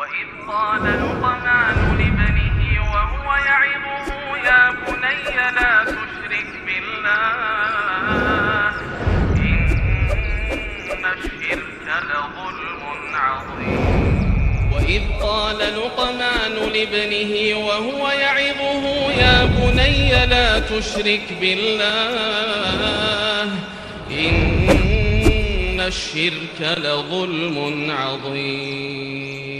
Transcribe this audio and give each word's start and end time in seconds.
وإذ 0.00 0.28
قال 0.48 0.84
لقمان 0.84 1.76
لابنه 1.98 2.60
وهو 2.92 3.28
يعظه 3.36 4.08
يا 4.48 4.62
بني 4.70 5.34
لا 5.56 5.72
تشرك 5.84 6.50
بالله 6.66 8.72
إن 9.36 11.04
الشرك 11.12 11.86
لظلم 12.10 12.82
عظيم. 13.14 13.82
وإذ 14.72 15.02
قال 15.22 15.58
لقمان 15.58 16.54
لابنه 16.74 17.32
وهو 17.66 18.02
يعظه 18.10 18.84
يا 19.12 19.44
بني 19.44 20.26
لا 20.26 20.58
تشرك 20.58 21.26
بالله 21.40 23.44
إن 24.10 25.80
الشرك 25.80 26.58
لظلم 26.60 27.90
عظيم. 27.90 29.59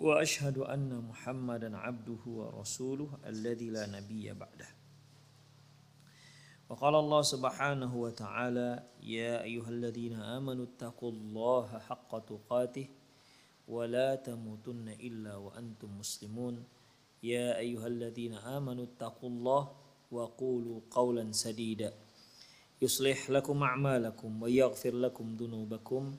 وأشهد 0.00 0.58
أن 0.58 1.04
محمدا 1.08 1.76
عبده 1.76 2.22
ورسوله 2.26 3.18
الذي 3.26 3.68
لا 3.70 3.86
نبي 3.86 4.32
بعده. 4.32 4.68
وقال 6.68 6.94
الله 6.94 7.22
سبحانه 7.22 7.92
وتعالى 7.96 8.70
يا 9.02 9.42
أيها 9.42 9.68
الذين 9.68 10.14
آمنوا 10.16 10.64
اتقوا 10.64 11.12
الله 11.12 11.78
حق 11.78 12.18
تقاته 12.18 12.88
ولا 13.68 14.14
تموتن 14.14 14.88
إلا 14.88 15.36
وأنتم 15.36 15.98
مسلمون. 15.98 16.64
يا 17.22 17.58
أيها 17.58 17.86
الذين 17.86 18.34
آمنوا 18.34 18.84
اتقوا 18.84 19.28
الله 19.28 19.62
وقولوا 20.10 20.80
قولا 20.90 21.32
سديدا. 21.32 21.92
يصلح 22.82 23.30
لكم 23.30 23.62
أعمالكم 23.62 24.42
ويغفر 24.42 24.94
لكم 24.94 25.36
ذنوبكم 25.36 26.16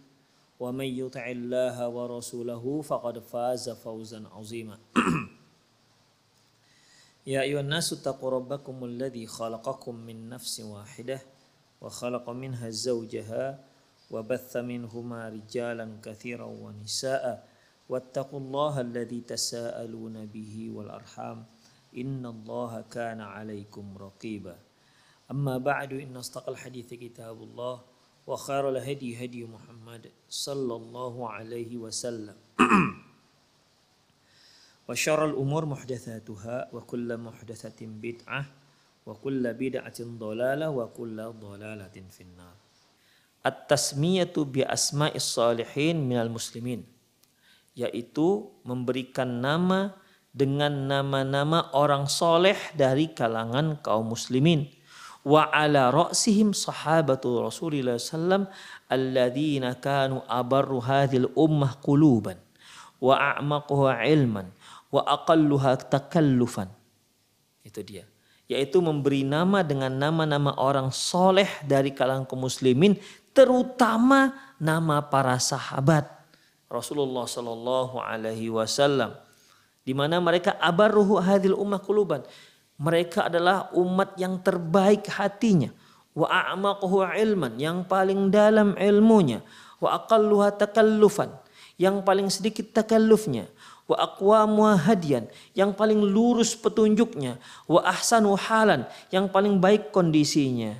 ومن 0.61 0.85
يطع 0.85 1.25
الله 1.25 1.89
ورسوله 1.89 2.81
فقد 2.81 3.19
فاز 3.19 3.69
فوزا 3.69 4.29
عظيما. 4.29 4.77
يا 7.33 7.41
أيها 7.41 7.65
الناس 7.65 7.93
اتقوا 7.93 8.29
ربكم 8.29 8.85
الذي 8.85 9.27
خلقكم 9.27 9.95
من 9.95 10.29
نفس 10.29 10.59
واحدة 10.59 11.21
وخلق 11.81 12.29
منها 12.29 12.69
زوجها 12.69 13.59
وبث 14.11 14.57
منهما 14.57 15.29
رجالا 15.29 15.97
كثيرا 16.05 16.45
ونساء. 16.45 17.47
واتقوا 17.89 18.39
الله 18.39 18.81
الذي 18.81 19.21
تساءلون 19.21 20.25
به 20.25 20.71
والأرحام. 20.75 21.45
إن 21.97 22.25
الله 22.25 22.81
كان 22.81 23.21
عليكم 23.21 23.97
رقيبا. 23.97 24.55
أما 25.31 25.57
بعد 25.57 25.93
إن 25.93 26.17
أصدق 26.17 26.49
الحديث 26.49 26.93
كتاب 26.93 27.43
الله. 27.43 27.90
وخير 28.30 28.64
الهدي 28.68 29.24
هدي 29.24 29.46
محمد 29.46 30.10
صلى 30.28 30.74
الله 30.76 31.14
عليه 31.30 31.72
وسلم 31.76 32.36
وشر 34.88 35.20
الأمور 35.24 35.62
محدثاتها 35.66 36.56
وكل 36.74 37.08
محدثة 37.16 37.80
بدعة 37.86 38.42
وكل 39.06 39.44
بدعة 39.54 39.98
ضلالة 40.00 40.66
وكل 40.70 41.18
ضلالة 41.40 41.96
في 42.10 42.20
النار 42.20 42.56
التسمية 43.46 44.34
بأسماء 44.36 45.16
الصالحين 45.16 45.96
من 46.08 46.18
المسلمين 46.18 46.82
yaitu 47.76 48.48
memberikan 48.64 49.28
nama 49.28 49.92
dengan 50.32 50.88
nama-nama 50.88 51.68
orang 51.76 52.08
soleh 52.08 52.56
dari 52.72 53.12
kalangan 53.12 53.76
kaum 53.84 54.16
muslimin 54.16 54.64
wa 55.21 55.49
ala 55.53 55.93
ra'sihim 55.93 56.53
sahabatu 56.53 57.45
Rasulillah 57.45 58.01
sallam 58.01 58.49
alladzina 58.89 59.77
kanu 59.77 60.25
abarru 60.25 60.81
hadhil 60.81 61.29
ummah 61.37 61.77
quluban 61.81 62.37
wa 62.97 63.17
a'maquha 63.17 64.01
ilman 64.09 64.49
wa 64.89 65.01
aqalluha 65.05 65.77
takallufan. 65.87 66.69
Itu 67.61 67.81
dia. 67.85 68.05
Yaitu 68.51 68.83
memberi 68.83 69.23
nama 69.23 69.63
dengan 69.63 69.95
nama-nama 69.95 70.51
orang 70.59 70.91
soleh 70.91 71.47
dari 71.63 71.95
kalangan 71.95 72.27
kaum 72.27 72.43
muslimin 72.43 72.99
terutama 73.31 74.35
nama 74.59 74.99
para 75.07 75.39
sahabat 75.39 76.03
Rasulullah 76.67 77.23
Shallallahu 77.27 77.99
Alaihi 77.99 78.51
Wasallam 78.51 79.15
di 79.81 79.95
mana 79.95 80.19
mereka 80.19 80.55
abarruhu 80.59 81.19
hadil 81.19 81.55
ummah 81.55 81.79
kuluban 81.79 82.23
mereka 82.81 83.29
adalah 83.29 83.69
umat 83.77 84.17
yang 84.17 84.41
terbaik 84.41 85.05
hatinya. 85.05 85.69
Wa 86.17 86.25
a'maquhu 86.27 87.05
ilman 87.05 87.61
yang 87.61 87.85
paling 87.85 88.33
dalam 88.33 88.73
ilmunya. 88.73 89.45
Wa 89.77 90.01
aqalluha 90.01 90.57
takallufan 90.57 91.29
yang 91.77 92.01
paling 92.01 92.25
sedikit 92.33 92.73
takallufnya. 92.73 93.45
Wa 93.85 94.01
aqwamu 94.09 94.65
hadian 94.81 95.29
yang 95.53 95.77
paling 95.77 96.01
lurus 96.01 96.57
petunjuknya. 96.57 97.37
Wa 97.69 97.85
ahsanu 97.85 98.33
halan 98.33 98.89
yang 99.13 99.29
paling 99.29 99.61
baik 99.61 99.93
kondisinya. 99.93 100.73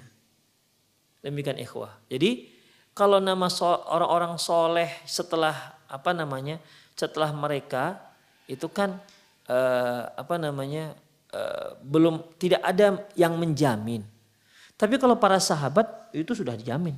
Demikian 1.21 1.61
ikhwah. 1.61 2.01
Jadi 2.09 2.49
kalau 2.97 3.21
nama 3.21 3.45
orang-orang 3.93 4.41
soleh 4.41 4.89
setelah 5.05 5.77
apa 5.85 6.17
namanya 6.17 6.57
setelah 6.97 7.29
mereka 7.29 8.01
itu 8.49 8.65
kan 8.73 8.97
eh, 9.45 10.01
apa 10.17 10.41
namanya 10.41 10.97
eh, 11.31 11.69
belum 11.81 12.37
tidak 12.37 12.61
ada 12.61 13.07
yang 13.15 13.35
menjamin. 13.39 14.03
Tapi 14.75 14.97
kalau 14.97 15.17
para 15.17 15.37
sahabat 15.37 16.09
itu 16.15 16.33
sudah 16.33 16.57
dijamin. 16.57 16.97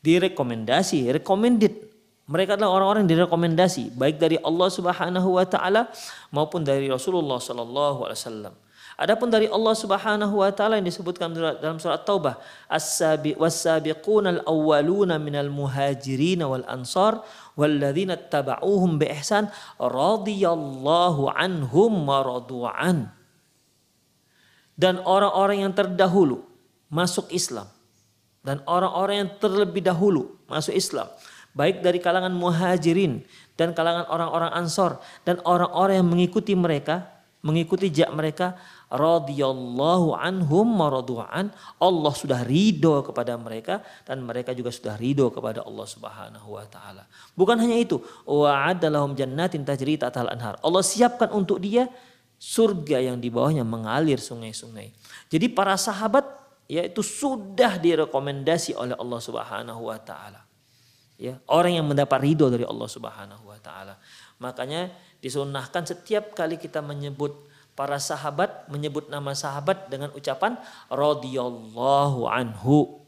Direkomendasi 0.00 1.12
recommended. 1.12 1.90
Mereka 2.30 2.54
adalah 2.54 2.78
orang-orang 2.78 3.04
yang 3.04 3.20
direkomendasi 3.20 3.90
baik 3.98 4.22
dari 4.22 4.38
Allah 4.38 4.70
Subhanahu 4.70 5.34
wa 5.34 5.44
taala 5.44 5.90
maupun 6.30 6.62
dari 6.62 6.86
Rasulullah 6.86 7.42
sallallahu 7.42 8.06
alaihi 8.06 8.20
wasallam. 8.22 8.54
Adapun 9.00 9.32
dari 9.32 9.48
Allah 9.48 9.72
Subhanahu 9.72 10.44
wa 10.44 10.52
taala 10.52 10.76
yang 10.76 10.84
disebutkan 10.84 11.32
dalam 11.32 11.80
surat 11.80 12.04
Taubah, 12.04 12.36
as-sabi 12.68 13.32
was-sabiqunal 13.32 14.44
awwaluna 14.44 15.16
minal 15.16 15.48
muhajirin 15.48 16.44
wal 16.44 16.60
ansar 16.68 17.24
walladzina 17.56 18.20
tabauhum 18.20 19.00
bi 19.00 19.08
ihsan 19.16 19.48
radhiyallahu 19.80 21.32
anhum 21.32 21.92
wa 22.04 22.20
radu'an. 22.20 23.08
Dan 24.76 25.00
orang-orang 25.00 25.64
yang 25.64 25.72
terdahulu 25.72 26.44
masuk 26.92 27.32
Islam 27.32 27.72
dan 28.44 28.60
orang-orang 28.68 29.24
yang 29.24 29.30
terlebih 29.40 29.80
dahulu 29.80 30.36
masuk 30.44 30.76
Islam 30.76 31.08
baik 31.56 31.80
dari 31.80 32.04
kalangan 32.04 32.32
muhajirin 32.36 33.24
dan 33.56 33.72
kalangan 33.72 34.04
orang-orang 34.12 34.52
ansor 34.52 35.00
dan 35.24 35.40
orang-orang 35.44 36.04
yang 36.04 36.08
mengikuti 36.08 36.52
mereka 36.52 37.20
mengikuti 37.40 37.88
jak 37.88 38.12
mereka 38.12 38.56
radhiyallahu 38.90 40.18
anhum 40.18 40.66
maradu'an 40.66 41.54
Allah 41.78 42.12
sudah 42.12 42.42
ridho 42.42 43.06
kepada 43.06 43.38
mereka 43.38 43.86
dan 44.02 44.26
mereka 44.26 44.50
juga 44.50 44.74
sudah 44.74 44.98
ridho 44.98 45.30
kepada 45.30 45.62
Allah 45.62 45.86
Subhanahu 45.86 46.58
wa 46.58 46.66
taala. 46.66 47.06
Bukan 47.38 47.54
hanya 47.62 47.78
itu, 47.78 48.02
wa'adalahum 48.26 49.14
jannatin 49.14 49.62
tajri 49.62 49.94
ta'tal 49.94 50.26
anhar. 50.26 50.58
Allah 50.60 50.82
siapkan 50.82 51.30
untuk 51.30 51.62
dia 51.62 51.86
surga 52.42 52.98
yang 52.98 53.22
di 53.22 53.30
bawahnya 53.30 53.62
mengalir 53.62 54.18
sungai-sungai. 54.18 54.90
Jadi 55.30 55.46
para 55.54 55.78
sahabat 55.78 56.26
yaitu 56.70 57.02
sudah 57.02 57.78
direkomendasi 57.78 58.74
oleh 58.74 58.98
Allah 58.98 59.20
Subhanahu 59.22 59.86
wa 59.86 59.98
taala. 60.02 60.42
Ya, 61.20 61.36
orang 61.46 61.76
yang 61.76 61.86
mendapat 61.86 62.16
ridho 62.24 62.48
dari 62.48 62.64
Allah 62.64 62.88
Subhanahu 62.88 63.44
wa 63.44 63.58
taala. 63.60 64.00
Makanya 64.40 64.88
disunahkan 65.20 65.84
setiap 65.84 66.32
kali 66.32 66.56
kita 66.56 66.80
menyebut 66.80 67.49
para 67.80 67.96
sahabat 67.96 68.68
menyebut 68.68 69.08
nama 69.08 69.32
sahabat 69.32 69.88
dengan 69.88 70.12
ucapan 70.12 70.60
radhiyallahu 70.92 72.28
anhu. 72.28 73.00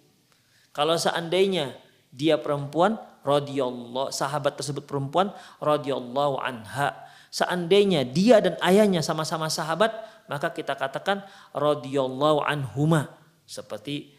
Kalau 0.72 0.96
seandainya 0.96 1.76
dia 2.08 2.40
perempuan 2.40 2.96
radhiyallahu 3.20 4.08
sahabat 4.08 4.56
tersebut 4.56 4.88
perempuan 4.88 5.28
radhiyallahu 5.60 6.40
anha. 6.40 6.96
Seandainya 7.28 8.08
dia 8.08 8.40
dan 8.40 8.56
ayahnya 8.64 9.04
sama-sama 9.04 9.52
sahabat, 9.52 9.92
maka 10.24 10.48
kita 10.48 10.72
katakan 10.72 11.20
radhiyallahu 11.52 12.40
anhuma. 12.40 13.12
Seperti 13.44 14.16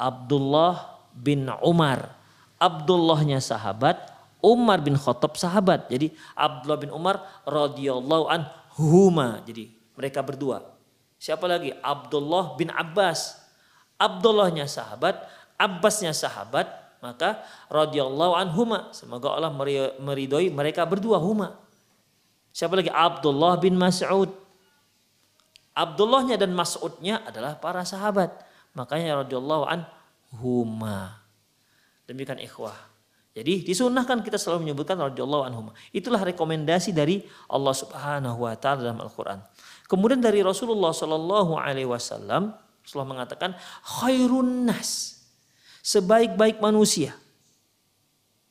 Abdullah 0.00 0.96
bin 1.12 1.44
Umar. 1.60 2.16
Abdullahnya 2.56 3.36
sahabat, 3.36 4.00
Umar 4.40 4.80
bin 4.80 4.96
Khattab 4.96 5.36
sahabat. 5.36 5.92
Jadi 5.92 6.16
Abdullah 6.32 6.80
bin 6.80 6.88
Umar 6.88 7.20
radhiyallahu 7.44 8.32
anhuma. 8.32 9.44
Jadi 9.44 9.79
mereka 10.00 10.24
berdua. 10.24 10.64
Siapa 11.20 11.44
lagi? 11.44 11.76
Abdullah 11.84 12.56
bin 12.56 12.72
Abbas. 12.72 13.36
Abdullahnya 14.00 14.64
sahabat, 14.64 15.28
Abbasnya 15.60 16.16
sahabat, 16.16 16.72
maka 17.04 17.44
radhiyallahu 17.68 18.32
anhuma. 18.32 18.88
Semoga 18.96 19.36
Allah 19.36 19.52
meridhoi 20.00 20.48
mereka 20.48 20.88
berdua 20.88 21.20
huma. 21.20 21.60
Siapa 22.56 22.80
lagi? 22.80 22.88
Abdullah 22.88 23.60
bin 23.60 23.76
Mas'ud. 23.76 24.32
Abdullahnya 25.76 26.40
dan 26.40 26.56
Mas'udnya 26.56 27.20
adalah 27.28 27.60
para 27.60 27.84
sahabat. 27.84 28.32
Makanya 28.72 29.20
radhiyallahu 29.20 29.68
anhuma. 29.68 31.20
Demikian 32.08 32.40
ikhwah. 32.40 32.88
Jadi 33.30 33.62
disunahkan 33.62 34.26
kita 34.26 34.34
selalu 34.34 34.66
menyebutkan 34.66 34.98
radhiyallahu 34.98 35.46
anhuma. 35.46 35.70
Itulah 35.94 36.24
rekomendasi 36.24 36.90
dari 36.90 37.22
Allah 37.46 37.74
Subhanahu 37.76 38.42
wa 38.42 38.56
taala 38.58 38.90
dalam 38.90 38.98
Al-Qur'an. 38.98 39.38
Kemudian 39.90 40.22
dari 40.22 40.38
Rasulullah 40.38 40.94
Shallallahu 40.94 41.58
alaihi 41.58 41.90
wasallam 41.90 42.54
Rasulullah 42.86 43.10
mengatakan 43.10 43.58
khairun 43.82 44.70
nas. 44.70 45.18
Sebaik-baik 45.82 46.62
manusia. 46.62 47.18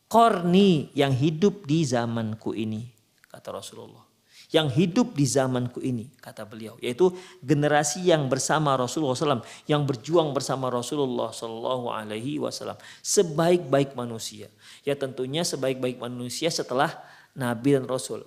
Korni 0.09 0.91
yang 0.91 1.15
hidup 1.15 1.63
di 1.63 1.87
zamanku 1.87 2.51
ini 2.51 2.91
kata 3.31 3.55
Rasulullah. 3.55 4.03
Yang 4.49 4.67
hidup 4.81 5.07
di 5.13 5.23
zamanku 5.29 5.79
ini 5.79 6.09
kata 6.17 6.43
beliau. 6.43 6.75
Yaitu 6.81 7.13
generasi 7.39 8.03
yang 8.03 8.25
bersama 8.27 8.73
Rasulullah 8.75 9.15
SAW 9.15 9.45
yang 9.69 9.85
berjuang 9.85 10.33
bersama 10.33 10.73
Rasulullah 10.73 11.29
Shallallahu 11.29 11.93
Alaihi 11.93 12.41
Wasallam. 12.41 12.75
Sebaik-baik 13.05 13.93
manusia. 13.93 14.49
Ya 14.81 14.97
tentunya 14.97 15.45
sebaik-baik 15.45 16.01
manusia 16.01 16.49
setelah 16.49 16.97
Nabi 17.37 17.77
dan 17.77 17.85
Rasul. 17.85 18.25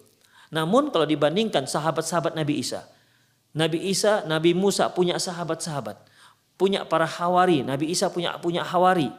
Namun 0.55 0.95
kalau 0.95 1.05
dibandingkan 1.05 1.67
sahabat-sahabat 1.67 2.39
Nabi 2.39 2.63
Isa 2.63 2.87
Nabi 3.53 3.93
Isa 3.93 4.25
Nabi 4.25 4.57
Musa 4.57 4.89
punya 4.93 5.21
sahabat-sahabat 5.21 5.97
punya 6.57 6.85
para 6.89 7.05
hawari 7.05 7.61
Nabi 7.65 7.93
Isa 7.93 8.09
punya 8.09 8.37
punya 8.41 8.65
hawari 8.65 9.13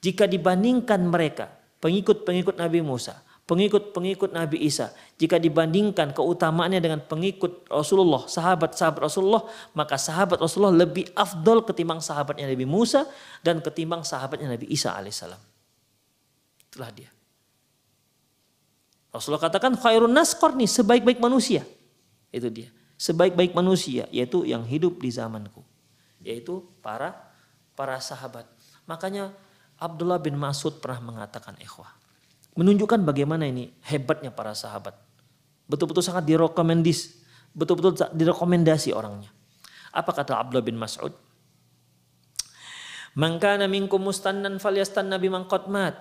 jika 0.00 0.24
dibandingkan 0.24 1.04
mereka 1.04 1.52
pengikut-pengikut 1.80 2.56
Nabi 2.56 2.80
Musa 2.80 3.20
pengikut-pengikut 3.44 4.32
Nabi 4.32 4.64
Isa. 4.64 4.92
Jika 5.20 5.36
dibandingkan 5.36 6.16
keutamaannya 6.16 6.80
dengan 6.80 7.00
pengikut 7.04 7.68
Rasulullah, 7.68 8.24
sahabat-sahabat 8.24 9.00
Rasulullah, 9.04 9.44
maka 9.76 10.00
sahabat 10.00 10.40
Rasulullah 10.40 10.72
lebih 10.74 11.12
afdol 11.12 11.62
ketimbang 11.68 12.00
sahabatnya 12.00 12.48
Nabi 12.48 12.64
Musa 12.64 13.04
dan 13.44 13.60
ketimbang 13.60 14.02
sahabatnya 14.02 14.48
Nabi 14.48 14.66
Isa 14.72 14.96
alaihissalam. 14.96 15.40
Itulah 16.72 16.90
dia. 16.90 17.10
Rasulullah 19.14 19.46
katakan 19.46 19.78
khairun 19.78 20.10
nas 20.10 20.34
qarni, 20.34 20.66
sebaik-baik 20.66 21.22
manusia. 21.22 21.62
Itu 22.34 22.50
dia. 22.50 22.72
Sebaik-baik 22.94 23.52
manusia 23.52 24.06
yaitu 24.14 24.46
yang 24.46 24.62
hidup 24.62 25.02
di 25.02 25.10
zamanku. 25.10 25.62
Yaitu 26.22 26.62
para 26.80 27.34
para 27.74 27.98
sahabat. 27.98 28.46
Makanya 28.86 29.34
Abdullah 29.78 30.22
bin 30.22 30.38
Mas'ud 30.38 30.78
pernah 30.78 31.02
mengatakan 31.02 31.58
ikhwah 31.58 31.90
Menunjukkan 32.54 33.02
bagaimana 33.02 33.50
ini 33.50 33.74
hebatnya 33.82 34.30
para 34.30 34.54
sahabat. 34.54 34.94
Betul-betul 35.66 36.06
sangat 36.06 36.22
direkomendis, 36.22 37.18
betul-betul 37.50 37.98
direkomendasi 38.14 38.94
orangnya. 38.94 39.34
Apa 39.90 40.14
kata 40.14 40.38
Abdullah 40.38 40.62
bin 40.62 40.78
Mas'ud? 40.78 41.10
Man 43.18 43.42
kana 43.42 43.66
minkum 43.66 44.02
mustannan 44.02 44.62
falyastanna 44.62 45.18
biman 45.18 45.50
qad 45.50 45.66
mat. 45.66 45.98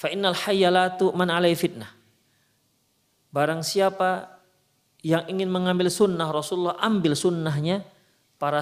Fa 0.00 0.08
innal 0.08 0.36
hayyalatu 0.36 1.12
man 1.12 1.28
alai 1.28 1.52
fitnah. 1.52 1.92
Barang 3.28 3.60
siapa 3.60 4.39
yang 5.00 5.24
ingin 5.28 5.48
mengambil 5.48 5.88
sunnah 5.88 6.28
Rasulullah, 6.28 6.76
ambil 6.80 7.16
sunnahnya 7.16 7.84
para 8.36 8.60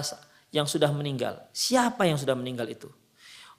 yang 0.49 0.65
sudah 0.65 0.89
meninggal. 0.91 1.39
Siapa 1.51 2.07
yang 2.07 2.15
sudah 2.15 2.35
meninggal 2.35 2.67
itu? 2.71 2.87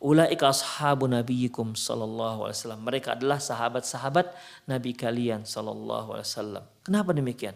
Ulaika 0.00 0.48
ashabu 0.48 1.04
nabiyikum 1.04 1.76
sallallahu 1.76 2.48
alaihi 2.48 2.56
wasallam. 2.56 2.80
Mereka 2.88 3.20
adalah 3.20 3.36
sahabat-sahabat 3.36 4.32
nabi 4.64 4.96
kalian 4.96 5.44
sallallahu 5.44 6.16
alaihi 6.16 6.28
wasallam. 6.28 6.64
Kenapa 6.80 7.12
demikian? 7.12 7.52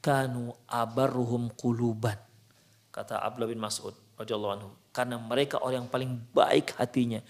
Kanu 0.00 0.56
abarruhum 0.64 1.52
kuluban. 1.52 2.16
Kata 2.88 3.20
Abdullah 3.20 3.52
bin 3.52 3.60
Mas'ud 3.60 3.92
radhiyallahu 4.16 4.52
anhu. 4.56 4.70
Karena 4.92 5.20
mereka 5.20 5.60
orang 5.60 5.84
yang 5.84 5.90
paling 5.92 6.16
baik 6.32 6.76
hatinya. 6.80 7.20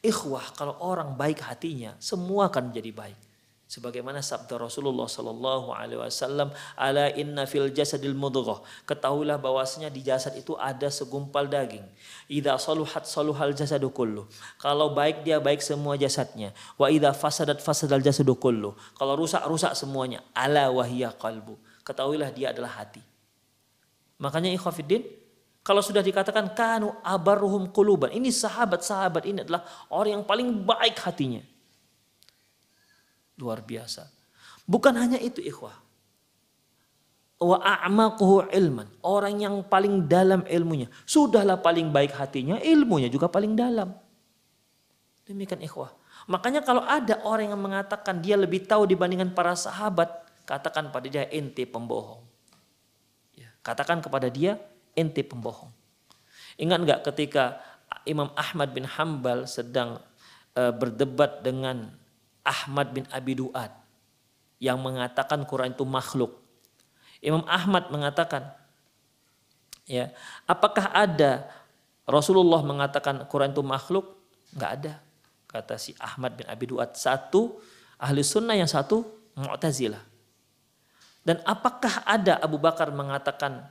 Ikhwah, 0.00 0.52
kalau 0.56 0.76
orang 0.80 1.16
baik 1.16 1.44
hatinya, 1.44 1.96
semua 2.00 2.48
akan 2.48 2.72
menjadi 2.72 2.92
baik 2.92 3.29
sebagaimana 3.70 4.18
sabda 4.18 4.58
Rasulullah 4.58 5.06
sallallahu 5.06 5.70
alaihi 5.70 6.02
wasallam 6.02 6.50
ala 6.74 7.06
inna 7.14 7.46
fil 7.46 7.70
jasadil 7.70 8.18
mudghah. 8.18 8.66
Ketahuilah 8.82 9.38
bahwasanya 9.38 9.94
di 9.94 10.02
jasad 10.02 10.34
itu 10.34 10.58
ada 10.58 10.90
segumpal 10.90 11.46
daging. 11.46 11.86
Idza 12.26 12.58
saluhat 12.58 13.06
saluhal 13.06 13.54
jasadu 13.54 13.94
kullu. 13.94 14.26
Kalau 14.58 14.90
baik 14.90 15.22
dia 15.22 15.38
baik 15.38 15.62
semua 15.62 15.94
jasadnya. 15.94 16.50
Wa 16.74 16.90
idza 16.90 17.14
fasadat 17.14 17.62
fasadal 17.62 18.02
jasadu 18.02 18.34
kullu. 18.34 18.74
Kalau 18.98 19.14
rusak 19.14 19.46
rusak 19.46 19.78
semuanya. 19.78 20.18
Ala 20.34 20.74
wahiyya 20.74 21.14
qalbu. 21.14 21.54
Ketahuilah 21.86 22.34
dia 22.34 22.50
adalah 22.50 22.82
hati. 22.82 23.06
Makanya 24.18 24.50
ikhwatiddin 24.50 25.06
kalau 25.62 25.78
sudah 25.78 26.02
dikatakan 26.02 26.58
kanu 26.58 26.90
abarruhum 27.06 27.70
quluban. 27.70 28.10
Ini 28.10 28.34
sahabat-sahabat 28.34 29.22
ini 29.30 29.46
adalah 29.46 29.62
orang 29.94 30.18
yang 30.18 30.24
paling 30.26 30.66
baik 30.66 30.98
hatinya 31.06 31.59
Luar 33.40 33.64
biasa. 33.64 34.12
Bukan 34.68 34.92
hanya 35.00 35.16
itu 35.16 35.40
ikhwah. 35.40 35.74
Wa 37.40 37.56
a'maquhu 37.56 38.52
ilman. 38.52 38.84
Orang 39.00 39.40
yang 39.40 39.64
paling 39.64 40.04
dalam 40.04 40.44
ilmunya. 40.44 40.92
Sudahlah 41.08 41.56
paling 41.58 41.88
baik 41.88 42.12
hatinya, 42.12 42.60
ilmunya 42.60 43.08
juga 43.08 43.32
paling 43.32 43.56
dalam. 43.56 43.96
Demikian 45.24 45.64
ikhwah. 45.64 45.96
Makanya 46.28 46.60
kalau 46.60 46.84
ada 46.84 47.16
orang 47.24 47.56
yang 47.56 47.62
mengatakan 47.62 48.20
dia 48.20 48.36
lebih 48.36 48.68
tahu 48.68 48.84
dibandingkan 48.84 49.32
para 49.32 49.56
sahabat, 49.56 50.10
katakan 50.44 50.92
pada 50.92 51.08
dia 51.08 51.24
ente 51.32 51.64
pembohong. 51.64 52.20
Ya, 53.32 53.48
katakan 53.64 54.04
kepada 54.04 54.28
dia 54.28 54.60
ente 54.92 55.24
pembohong. 55.24 55.72
Ingat 56.60 56.78
nggak 56.84 57.00
ketika 57.08 57.62
Imam 58.04 58.28
Ahmad 58.36 58.76
bin 58.76 58.84
Hambal 58.84 59.48
sedang 59.48 60.02
uh, 60.58 60.72
berdebat 60.76 61.40
dengan 61.40 61.99
Ahmad 62.50 62.90
bin 62.90 63.06
Abi 63.14 63.38
Duat 63.38 63.70
yang 64.58 64.82
mengatakan 64.82 65.46
Quran 65.46 65.70
itu 65.70 65.86
makhluk. 65.86 66.42
Imam 67.22 67.46
Ahmad 67.46 67.88
mengatakan, 67.94 68.50
ya, 69.86 70.10
apakah 70.50 70.90
ada 70.90 71.46
Rasulullah 72.10 72.60
mengatakan 72.66 73.22
Quran 73.30 73.54
itu 73.54 73.62
makhluk? 73.62 74.18
Enggak 74.50 74.70
ada. 74.82 74.94
Kata 75.46 75.78
si 75.78 75.94
Ahmad 76.02 76.34
bin 76.34 76.50
Abi 76.50 76.66
Duat. 76.66 76.98
Satu 76.98 77.62
ahli 78.02 78.26
sunnah 78.26 78.58
yang 78.58 78.68
satu 78.68 79.06
Mu'tazilah. 79.38 80.02
Dan 81.20 81.38
apakah 81.46 82.02
ada 82.02 82.40
Abu 82.40 82.56
Bakar 82.56 82.90
mengatakan 82.90 83.68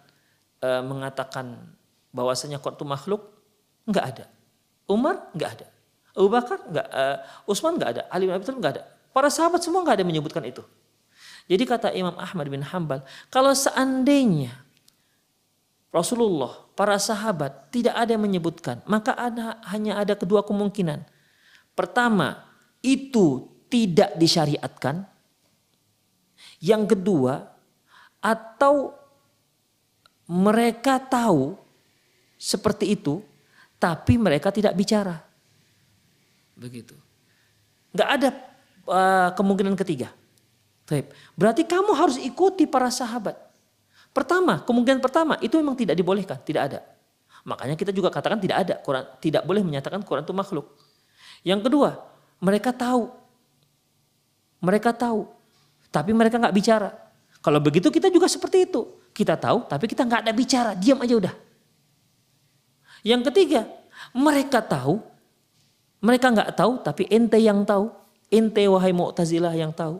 uh, 0.61 0.83
mengatakan 0.85 1.57
bahwasanya 2.13 2.61
Quran 2.61 2.77
itu 2.77 2.87
makhluk? 2.87 3.21
Enggak 3.89 4.05
ada. 4.15 4.25
Umar 4.85 5.29
enggak 5.33 5.59
ada. 5.59 5.67
Abu 6.17 6.27
Bakar 6.29 6.57
enggak, 6.65 6.87
uh, 6.89 7.17
Utsman 7.49 7.77
enggak 7.77 7.89
ada, 7.97 8.01
Ali 8.09 8.25
bin 8.25 8.33
Abi 8.33 8.43
Thalib 8.45 8.59
enggak 8.59 8.73
ada. 8.79 8.83
Para 9.13 9.29
sahabat 9.29 9.61
semua 9.61 9.81
enggak 9.81 9.99
ada 9.99 10.01
yang 10.05 10.11
menyebutkan 10.11 10.43
itu. 10.45 10.63
Jadi 11.49 11.63
kata 11.65 11.89
Imam 11.93 12.13
Ahmad 12.17 12.45
bin 12.45 12.61
Hambal, 12.61 13.01
kalau 13.33 13.49
seandainya 13.57 14.53
Rasulullah, 15.89 16.53
para 16.77 16.93
sahabat 17.01 17.73
tidak 17.73 17.97
ada 17.97 18.13
yang 18.13 18.21
menyebutkan, 18.21 18.85
maka 18.85 19.17
ada 19.17 19.57
hanya 19.73 19.97
ada 19.97 20.13
kedua 20.13 20.45
kemungkinan. 20.45 21.01
Pertama, 21.73 22.45
itu 22.85 23.49
tidak 23.65 24.13
disyariatkan. 24.13 25.09
Yang 26.61 26.93
kedua, 26.93 27.49
atau 28.21 28.93
mereka 30.29 31.01
tahu 31.01 31.57
seperti 32.37 32.93
itu, 32.93 33.25
tapi 33.81 34.21
mereka 34.21 34.53
tidak 34.53 34.77
bicara. 34.77 35.25
Begitu. 36.59 36.93
Nggak 37.95 38.09
ada 38.19 38.29
uh, 38.85 39.29
kemungkinan 39.33 39.79
ketiga. 39.79 40.11
Berarti 41.37 41.63
kamu 41.63 41.93
harus 41.93 42.17
ikuti 42.19 42.65
para 42.65 42.89
sahabat. 42.89 43.37
Pertama, 44.09 44.59
kemungkinan 44.65 44.99
pertama 44.99 45.37
itu 45.39 45.53
memang 45.61 45.77
tidak 45.77 45.93
dibolehkan, 45.93 46.41
tidak 46.41 46.61
ada. 46.73 46.79
Makanya 47.45 47.77
kita 47.77 47.93
juga 47.93 48.09
katakan 48.09 48.41
tidak 48.41 48.57
ada 48.67 48.75
Quran, 48.81 49.05
tidak 49.21 49.45
boleh 49.45 49.61
menyatakan 49.61 50.01
Quran 50.01 50.25
itu 50.25 50.33
makhluk. 50.33 50.65
Yang 51.45 51.69
kedua, 51.69 52.03
mereka 52.41 52.73
tahu, 52.73 53.13
mereka 54.59 54.91
tahu, 54.91 55.29
tapi 55.93 56.11
mereka 56.11 56.41
nggak 56.41 56.55
bicara. 56.57 56.89
Kalau 57.39 57.61
begitu 57.63 57.87
kita 57.93 58.09
juga 58.11 58.27
seperti 58.27 58.67
itu. 58.67 58.97
Kita 59.13 59.37
tahu, 59.37 59.69
tapi 59.69 59.85
kita 59.85 60.03
nggak 60.03 60.21
ada 60.25 60.33
bicara, 60.33 60.71
diam 60.73 60.99
aja 60.99 61.15
udah. 61.15 61.35
Yang 63.05 63.31
ketiga, 63.31 63.61
mereka 64.11 64.59
tahu, 64.59 64.99
mereka 65.99 66.31
nggak 66.31 66.55
tahu, 66.55 66.79
tapi 66.79 67.03
ente 67.11 67.35
yang 67.35 67.67
tahu, 67.67 67.91
ente 68.31 68.63
wahai 68.71 68.95
Mu'tazilah 68.95 69.51
yang 69.51 69.75
tahu. 69.75 69.99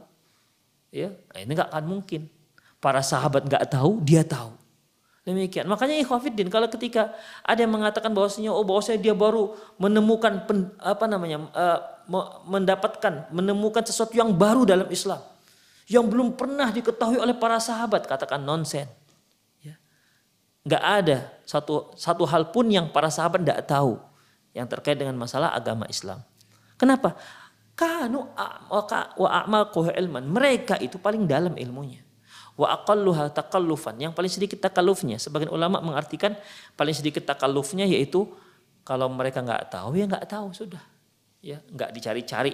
Ya, 0.89 1.11
nah 1.29 1.39
ini 1.43 1.51
nggak 1.53 1.69
akan 1.69 1.85
mungkin. 1.85 2.21
Para 2.79 3.03
sahabat 3.03 3.43
nggak 3.43 3.67
tahu, 3.67 3.99
dia 3.99 4.23
tahu. 4.23 4.55
Demikian. 5.27 5.67
Makanya 5.67 5.99
ikhwafiddin 5.99 6.47
kalau 6.47 6.65
ketika 6.71 7.13
ada 7.45 7.59
yang 7.61 7.69
mengatakan 7.69 8.09
bahwasanya 8.15 8.49
oh 8.49 8.65
bahwasanya 8.65 8.97
dia 9.03 9.13
baru 9.13 9.53
menemukan 9.77 10.47
pen, 10.47 10.73
apa 10.81 11.05
namanya 11.05 11.45
uh, 11.53 11.79
mendapatkan 12.49 13.29
menemukan 13.29 13.85
sesuatu 13.85 14.15
yang 14.17 14.33
baru 14.33 14.65
dalam 14.65 14.89
Islam 14.89 15.21
yang 15.85 16.07
belum 16.09 16.33
pernah 16.33 16.73
diketahui 16.73 17.21
oleh 17.21 17.37
para 17.37 17.61
sahabat 17.61 18.09
katakan 18.09 18.41
nonsen. 18.41 18.89
Ya. 19.61 19.77
Nggak 20.65 20.83
ada 21.03 21.17
satu 21.45 21.93
satu 21.93 22.25
hal 22.25 22.49
pun 22.49 22.65
yang 22.71 22.89
para 22.89 23.13
sahabat 23.13 23.45
tidak 23.45 23.69
tahu 23.69 24.01
yang 24.59 24.67
terkait 24.67 24.99
dengan 24.99 25.15
masalah 25.15 25.55
agama 25.55 25.87
Islam. 25.87 26.19
Kenapa? 26.75 27.15
Kanu 27.79 28.27
wa 28.35 29.29
a'mal 29.31 29.71
ilman. 29.71 30.27
Mereka 30.27 30.83
itu 30.83 30.99
paling 30.99 31.23
dalam 31.23 31.55
ilmunya. 31.55 32.03
Wa 32.59 32.75
aqalluha 32.75 33.31
takallufan. 33.31 33.95
Yang 33.95 34.13
paling 34.19 34.31
sedikit 34.31 34.59
takallufnya. 34.59 35.15
Sebagian 35.15 35.47
ulama 35.55 35.79
mengartikan 35.79 36.35
paling 36.75 36.91
sedikit 36.91 37.23
takallufnya 37.23 37.87
yaitu 37.87 38.27
kalau 38.83 39.07
mereka 39.07 39.39
nggak 39.39 39.71
tahu 39.71 39.95
ya 39.95 40.11
nggak 40.11 40.27
tahu. 40.27 40.51
Sudah. 40.51 40.83
Ya 41.39 41.63
nggak 41.71 41.95
dicari-cari 41.95 42.51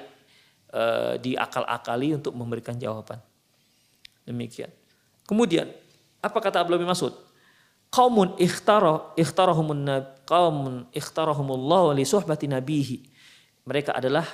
e, 0.69 0.83
diakal-akali 1.25 2.21
untuk 2.21 2.37
memberikan 2.37 2.77
jawaban. 2.77 3.17
Demikian. 4.29 4.69
Kemudian 5.25 5.73
apa 6.21 6.37
kata 6.37 6.61
bin 6.69 6.85
Mas'ud 6.85 7.13
kaumun 7.91 8.37
ikhtara 8.39 9.13
ikhtarahumun 9.17 9.87
kaumun 10.27 10.89
ikhtarahumullah 10.91 11.95
li 11.95 12.03
suhbati 12.03 12.49
nabihi 12.49 12.97
mereka 13.65 13.97
adalah 13.97 14.25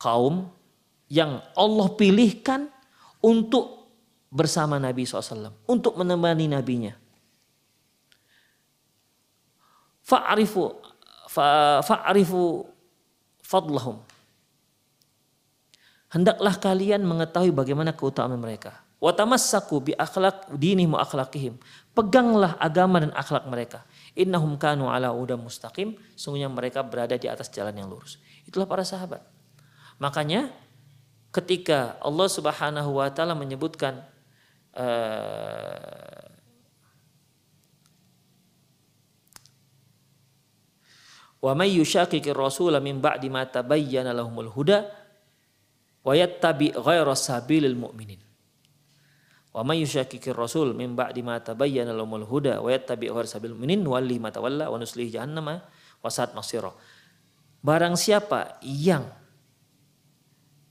kaum 0.00 0.48
yang 1.08 1.40
Allah 1.56 1.88
pilihkan 1.96 2.68
untuk 3.20 3.78
bersama 4.28 4.76
Nabi 4.76 5.08
SAW 5.08 5.64
untuk 5.64 5.96
menemani 5.96 6.48
nabinya. 6.48 6.94
Fa'arifu 10.04 10.72
fa'arifu 11.84 12.64
fadlahum. 13.44 14.00
Hendaklah 16.08 16.56
kalian 16.56 17.04
mengetahui 17.04 17.52
bagaimana 17.52 17.92
keutamaan 17.92 18.40
mereka. 18.40 18.80
Wa 18.98 19.14
tamassaku 19.14 19.90
bi 19.90 19.92
akhlaq 19.94 20.50
dinihim 20.58 20.94
wa 20.94 21.02
akhlaqihim. 21.06 21.54
Peganglah 21.94 22.58
agama 22.58 23.02
dan 23.02 23.14
akhlak 23.14 23.46
mereka. 23.46 23.86
Innahum 24.18 24.58
kanu 24.58 24.90
ala 24.90 25.14
uda 25.14 25.38
mustaqim. 25.38 25.94
Sungguhnya 26.18 26.50
mereka 26.50 26.82
berada 26.82 27.14
di 27.14 27.30
atas 27.30 27.50
jalan 27.50 27.74
yang 27.78 27.86
lurus. 27.86 28.18
Itulah 28.44 28.66
para 28.66 28.82
sahabat. 28.82 29.22
Makanya 30.02 30.50
ketika 31.30 31.98
Allah 32.02 32.26
Subhanahu 32.26 32.98
wa 32.98 33.06
taala 33.10 33.38
menyebutkan 33.38 34.02
Eh, 34.78 36.26
wa 41.42 41.52
may 41.58 41.74
yushaqiqir 41.74 42.30
rasul 42.36 42.78
min 42.78 43.02
ba'di 43.02 43.26
ma 43.26 43.42
tabayyana 43.42 44.14
lahumul 44.14 44.54
huda 44.54 44.86
wa 46.06 46.14
yattabi 46.14 46.70
ghayra 46.78 47.18
sabilil 47.18 47.74
mu'minin 47.74 48.22
wa 49.54 49.62
may 49.64 49.80
yushaqiqir 49.82 50.36
rasul 50.36 50.76
min 50.76 50.92
ba'di 50.92 51.24
ma 51.24 51.40
tabayyana 51.40 51.96
lahumul 51.96 52.26
huda 52.28 52.60
wa 52.60 52.68
yattabi 52.68 53.08
ghayra 53.08 53.26
sabilil 53.26 53.56
mu'minin 53.56 53.82
walli 53.84 54.20
ma 54.20 54.28
tawalla 54.28 54.68
wa 54.68 54.76
nuslihi 54.76 55.14
jahannama 55.14 55.64
wa 56.02 56.08
sa'at 56.08 56.36
masira 56.36 56.70
barang 57.64 57.96
siapa 57.98 58.60
yang 58.62 59.08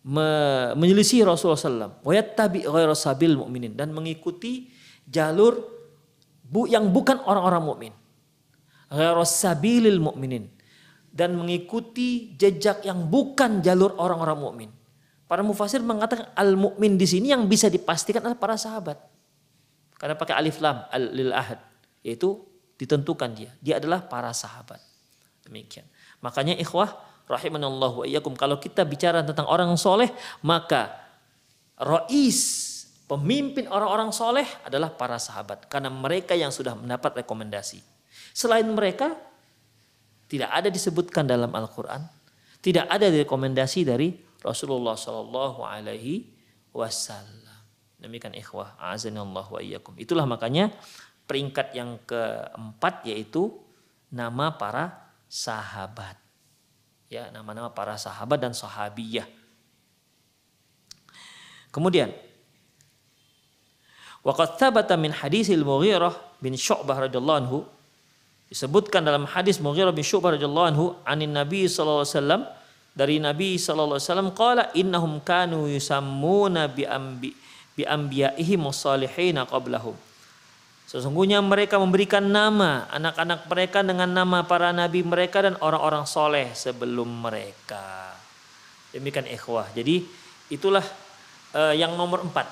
menyelisih 0.08 1.28
Rasulullah 1.28 1.60
SAW. 1.60 2.00
Wayattabi 2.08 2.64
ghairu 2.64 2.96
sabil 2.96 3.36
mu'minin. 3.36 3.76
Dan 3.76 3.92
mengikuti 3.92 4.72
jalur 5.04 5.60
bu, 6.48 6.66
yang 6.72 6.88
bukan 6.96 7.20
orang-orang 7.28 7.64
mukmin. 7.64 7.94
Ghairu 8.88 9.28
sabilil 9.28 10.00
mu'minin. 10.00 10.48
Dan 11.12 11.36
mengikuti 11.36 12.38
jejak 12.40 12.88
yang 12.88 13.12
bukan 13.12 13.60
jalur 13.60 14.00
orang-orang 14.00 14.40
mukmin. 14.40 14.70
Para 15.28 15.44
mufasir 15.44 15.84
mengatakan 15.84 16.32
al-mukmin 16.40 16.96
di 16.96 17.04
sini 17.04 17.36
yang 17.36 17.44
bisa 17.52 17.68
dipastikan 17.68 18.24
adalah 18.24 18.40
para 18.40 18.56
sahabat. 18.56 18.96
Karena 20.00 20.16
pakai 20.16 20.40
alif 20.40 20.64
lam 20.64 20.88
al 20.88 21.04
lil 21.12 21.36
ahad 21.36 21.60
yaitu 22.00 22.40
ditentukan 22.80 23.36
dia. 23.36 23.52
Dia 23.60 23.84
adalah 23.84 24.08
para 24.08 24.32
sahabat. 24.32 24.80
Demikian. 25.44 25.84
Makanya 26.24 26.56
ikhwah 26.56 26.96
rahimanallah 27.28 27.92
wa 27.92 28.06
iyyakum 28.08 28.34
kalau 28.40 28.56
kita 28.58 28.88
bicara 28.88 29.20
tentang 29.22 29.46
orang 29.52 29.76
soleh 29.76 30.08
maka 30.42 30.96
rois 31.76 32.40
pemimpin 33.06 33.68
orang-orang 33.68 34.16
soleh 34.16 34.48
adalah 34.64 34.96
para 34.96 35.20
sahabat 35.20 35.68
karena 35.68 35.92
mereka 35.92 36.34
yang 36.34 36.56
sudah 36.56 36.74
mendapat 36.74 37.20
rekomendasi 37.24 37.84
selain 38.32 38.66
mereka 38.72 39.12
tidak 40.32 40.50
ada 40.56 40.72
disebutkan 40.72 41.28
dalam 41.28 41.52
Al-Quran 41.52 42.08
tidak 42.64 42.88
ada 42.88 43.12
rekomendasi 43.12 43.84
dari 43.84 44.16
Rasulullah 44.42 44.94
Shallallahu 44.98 45.66
Alaihi 45.66 46.30
Wasallam. 46.74 47.62
Demikian 47.98 48.38
ikhwah 48.38 48.78
azanillah 48.78 49.46
wa 49.50 49.60
iyyakum. 49.62 49.98
Itulah 49.98 50.30
makanya 50.30 50.70
peringkat 51.26 51.74
yang 51.74 51.98
keempat 52.06 53.06
yaitu 53.10 53.50
nama 54.14 54.54
para 54.54 55.12
sahabat. 55.26 56.16
Ya 57.10 57.32
nama-nama 57.34 57.74
para 57.74 57.98
sahabat 57.98 58.38
dan 58.38 58.54
sahabiyah. 58.54 59.26
Kemudian 61.74 62.14
Waqad 64.28 64.60
thabata 64.60 65.00
min 65.00 65.16
hadisil 65.16 65.64
Mughirah 65.64 66.12
bin 66.44 66.52
Syu'bah 66.52 67.08
radhiyallahu 67.08 67.40
anhu 67.48 67.58
disebutkan 68.52 69.00
dalam 69.08 69.24
hadis 69.24 69.64
Mughirah 69.64 69.96
bin 69.96 70.04
Syu'bah 70.04 70.36
radhiyallahu 70.36 70.68
anhu 70.68 70.86
anin 71.08 71.32
Nabi 71.32 71.64
sallallahu 71.72 72.04
alaihi 72.04 72.16
wasallam 72.20 72.42
dari 72.98 73.22
Nabi 73.22 73.62
sallallahu 73.62 74.02
alaihi 74.02 74.10
wasallam 74.10 74.32
qala 74.34 74.64
innahum 74.74 75.22
kanu 75.22 75.70
yusammuna 75.70 76.66
bi 76.66 76.82
ambi 76.82 77.30
bi 77.78 77.86
anbiya'ihim 77.86 78.66
salihin 78.74 79.38
qablahum 79.46 79.94
Sesungguhnya 80.88 81.44
mereka 81.44 81.76
memberikan 81.76 82.24
nama 82.24 82.88
anak-anak 82.88 83.44
mereka 83.52 83.84
dengan 83.84 84.08
nama 84.08 84.48
para 84.48 84.72
nabi 84.72 85.04
mereka 85.04 85.44
dan 85.44 85.60
orang-orang 85.60 86.08
soleh 86.08 86.56
sebelum 86.56 87.28
mereka. 87.28 88.16
Demikian 88.96 89.28
ikhwah. 89.28 89.68
Jadi 89.76 90.08
itulah 90.48 90.88
uh, 91.60 91.76
yang 91.76 91.92
nomor 92.00 92.24
empat. 92.24 92.48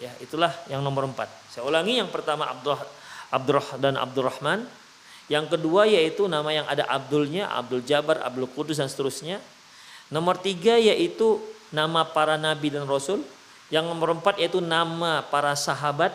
Ya, 0.00 0.08
itulah 0.24 0.56
yang 0.72 0.80
nomor 0.80 1.04
empat. 1.04 1.28
Saya 1.52 1.68
ulangi 1.68 2.00
yang 2.00 2.08
pertama 2.08 2.48
Abdul 2.48 2.80
Abdurrah 3.28 3.76
dan 3.76 4.00
Abdurrahman. 4.00 4.64
Yang 5.28 5.60
kedua 5.60 5.84
yaitu 5.84 6.32
nama 6.32 6.48
yang 6.56 6.64
ada 6.64 6.88
Abdulnya, 6.88 7.52
Abdul 7.52 7.84
Jabar, 7.84 8.24
Abdul 8.24 8.48
Kudus 8.56 8.80
dan 8.80 8.88
seterusnya. 8.88 9.36
Nomor 10.12 10.38
tiga 10.38 10.78
yaitu 10.78 11.42
nama 11.74 12.06
para 12.06 12.38
nabi 12.38 12.70
dan 12.70 12.86
rasul. 12.86 13.22
Yang 13.66 13.90
nomor 13.90 14.14
empat 14.14 14.38
yaitu 14.38 14.62
nama 14.62 15.26
para 15.26 15.54
sahabat 15.58 16.14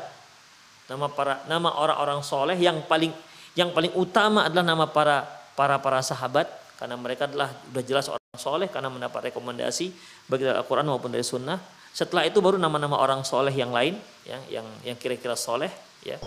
nama 0.91 1.07
para 1.07 1.39
nama 1.47 1.71
orang-orang 1.71 2.19
soleh 2.19 2.59
yang 2.59 2.83
paling 2.83 3.15
yang 3.55 3.71
paling 3.71 3.95
utama 3.95 4.51
adalah 4.51 4.65
nama 4.75 4.85
para 4.91 5.23
para 5.55 5.79
para 5.79 6.03
sahabat 6.03 6.51
karena 6.75 6.99
mereka 6.99 7.31
adalah 7.31 7.47
sudah 7.51 7.83
jelas 7.87 8.05
orang 8.11 8.39
soleh 8.39 8.67
karena 8.67 8.91
mendapat 8.91 9.31
rekomendasi 9.31 9.95
baik 10.27 10.41
dari 10.43 10.55
Al-Quran 10.59 10.87
maupun 10.91 11.11
dari 11.11 11.23
Sunnah. 11.23 11.59
Setelah 11.91 12.27
itu 12.27 12.39
baru 12.39 12.55
nama-nama 12.55 12.99
orang 12.99 13.23
soleh 13.23 13.51
yang 13.51 13.71
lain 13.71 13.99
ya, 14.27 14.39
yang 14.51 14.67
yang 14.83 14.95
kira-kira 14.99 15.35
soleh 15.35 15.71
ya. 16.03 16.19